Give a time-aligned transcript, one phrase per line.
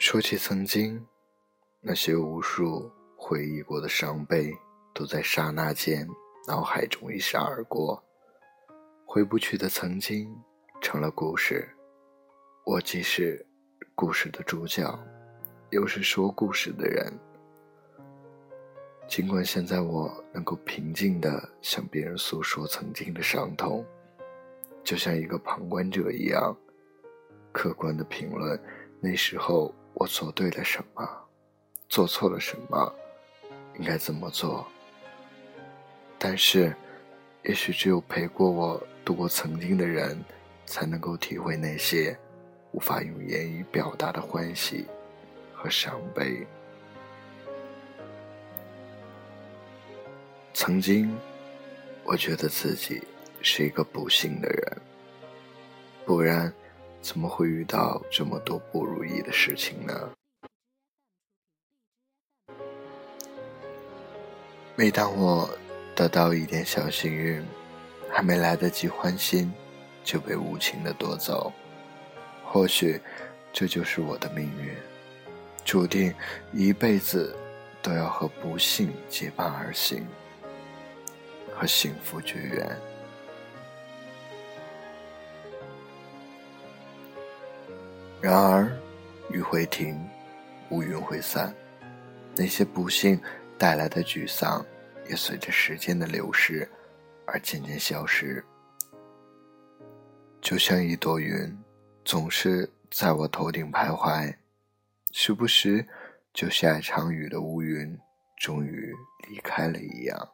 [0.00, 1.06] 说起曾经，
[1.82, 4.50] 那些无数回忆过的伤悲，
[4.94, 6.08] 都在刹那间
[6.48, 8.02] 脑海中一闪而过。
[9.04, 10.34] 回不去的曾经，
[10.80, 11.68] 成了故事。
[12.64, 13.46] 我既是
[13.94, 14.98] 故事的主角，
[15.68, 17.12] 又是说故事的人。
[19.06, 23.84] 尽管现在我能够平静地向别人诉说曾经的伤痛，
[24.82, 26.56] 就像一个旁观者一样，
[27.52, 28.58] 客观地评论
[28.98, 31.06] 那时候我做对了什么，
[31.90, 32.94] 做错了什么，
[33.78, 34.66] 应该怎么做。
[36.18, 36.74] 但是，
[37.42, 40.18] 也许只有陪过我度过曾经的人，
[40.64, 42.18] 才能够体会那些
[42.72, 44.86] 无法用言语表达的欢喜
[45.52, 46.46] 和伤悲。
[50.54, 51.14] 曾经，
[52.04, 53.02] 我觉得自己
[53.42, 54.78] 是一个不幸的人，
[56.06, 56.50] 不然
[57.02, 60.10] 怎么会遇到这么多不如意的事情呢？
[64.76, 65.48] 每当我
[65.94, 67.44] 得到一点小幸运，
[68.10, 69.52] 还没来得及欢心，
[70.04, 71.52] 就被无情的夺走。
[72.44, 73.00] 或许
[73.52, 74.74] 这就是我的命运，
[75.64, 76.14] 注定
[76.52, 77.36] 一辈子
[77.82, 80.06] 都要和不幸结伴而行。
[81.54, 82.89] 和幸福绝缘。
[88.22, 88.70] 然而，
[89.30, 89.98] 雨会停，
[90.68, 91.54] 乌云会散，
[92.36, 93.18] 那些不幸
[93.56, 94.62] 带来的沮丧，
[95.08, 96.68] 也随着时间的流逝
[97.26, 98.44] 而渐渐消失。
[100.42, 101.58] 就像一朵云，
[102.04, 104.34] 总是在我头顶徘徊，
[105.12, 105.86] 时不时
[106.34, 107.98] 就下一场雨的乌云，
[108.36, 108.94] 终于
[109.30, 110.28] 离开了一样。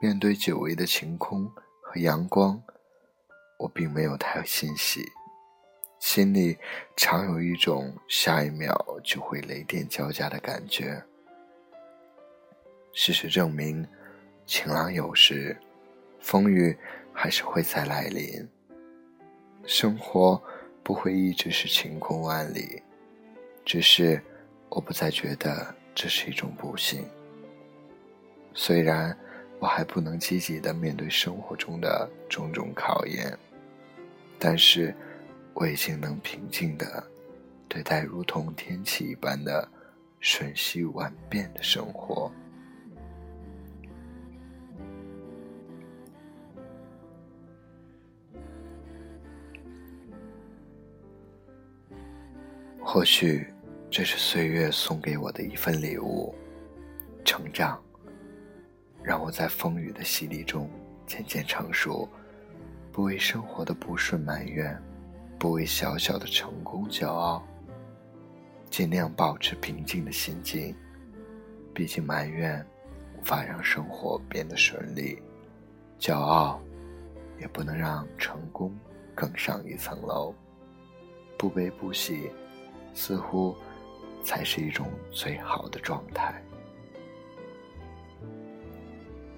[0.00, 1.50] 面对久违的晴空
[1.82, 2.62] 和阳光，
[3.58, 5.04] 我并没有太欣喜，
[6.04, 6.58] 心里
[6.94, 11.02] 常有一种下一秒就会雷电交加的感觉。
[12.92, 13.88] 事实证明，
[14.44, 15.56] 晴朗有时，
[16.20, 16.76] 风雨
[17.10, 18.46] 还是会再来临。
[19.64, 20.40] 生活
[20.82, 22.82] 不会一直是晴空万里，
[23.64, 24.22] 只是
[24.68, 27.02] 我不再觉得这是一种不幸。
[28.52, 29.18] 虽然。
[29.60, 33.34] 我还不能积极的面对生活中的种种考验，
[34.38, 34.94] 但是
[35.54, 37.02] 我已经能平静的
[37.68, 39.66] 对待如同天气一般的
[40.20, 42.30] 瞬息万变的生活。
[52.82, 53.46] 或许
[53.90, 56.34] 这是岁月送给我的一份礼物，
[57.24, 57.80] 成长。
[59.02, 60.70] 让我在风雨的洗礼中
[61.06, 62.08] 渐渐成熟，
[62.90, 64.80] 不为生活的不顺埋怨，
[65.44, 67.46] 不为小小的成功骄傲，
[68.70, 70.74] 尽量保持平静的心境。
[71.74, 72.66] 毕竟埋怨
[73.14, 75.22] 无法让生活变得顺利，
[76.00, 76.58] 骄傲
[77.38, 78.74] 也不能让成功
[79.14, 80.34] 更上一层楼。
[81.36, 82.30] 不悲不喜，
[82.94, 83.54] 似乎
[84.22, 86.42] 才是一种最好的状态。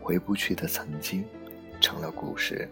[0.00, 1.24] 回不去的曾经，
[1.80, 2.68] 成了故事。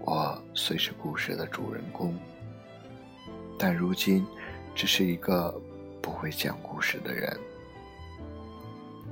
[0.00, 2.14] 我虽是故事的主人公，
[3.58, 4.26] 但如今
[4.74, 5.58] 只是一个
[6.00, 7.34] 不会讲故事的人。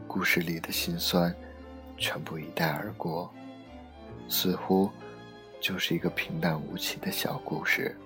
[0.07, 1.35] 故事里的辛酸，
[1.97, 3.33] 全部一带而过，
[4.29, 4.91] 似乎
[5.61, 7.97] 就是一个平淡无奇的小故事，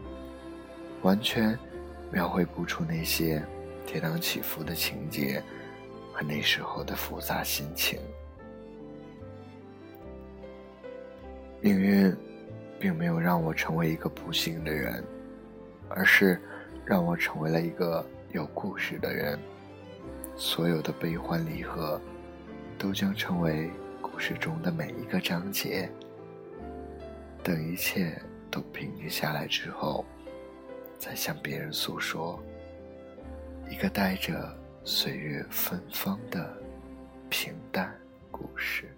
[1.02, 1.58] 完全
[2.12, 3.42] 描绘不出那些
[3.84, 5.42] 跌宕起伏的情节
[6.12, 7.98] 和那时候的复杂心情。
[11.60, 12.14] 命运，
[12.84, 15.02] 并没有让我成为一个不幸的人，
[15.88, 16.38] 而是
[16.84, 19.38] 让我成为了一个有故事的人。
[20.36, 21.98] 所有的悲欢离合，
[22.76, 23.70] 都将成为
[24.02, 25.88] 故事中的每一个章节。
[27.42, 28.20] 等一切
[28.50, 30.04] 都平静下来之后，
[30.98, 32.38] 再向别人诉说
[33.70, 34.54] 一个带着
[34.84, 36.54] 岁月芬芳的
[37.30, 37.98] 平淡
[38.30, 38.93] 故事。